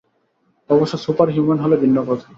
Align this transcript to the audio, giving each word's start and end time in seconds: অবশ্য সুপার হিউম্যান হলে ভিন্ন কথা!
অবশ্য 0.69 0.93
সুপার 0.97 1.27
হিউম্যান 1.29 1.59
হলে 1.59 1.75
ভিন্ন 1.77 1.97
কথা! 2.07 2.27